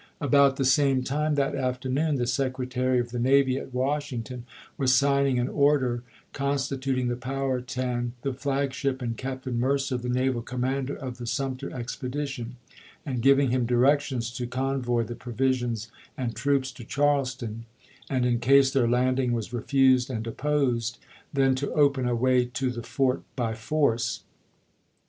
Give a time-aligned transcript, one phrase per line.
[0.19, 5.37] About the same time that afternoon the Secretary of the Navy at Washington was signing
[5.37, 6.01] an order
[6.33, 11.27] constitut ing the Powhatan the flag ship and Captain Mercer the naval commander of the
[11.27, 12.55] Sumter expedition,
[13.05, 17.67] and giving him directions to convoy the provisions and troops to Charleston,
[18.09, 20.97] and in case their landing was refused and opjDosed,
[21.31, 24.23] then to open a way to the fort by force.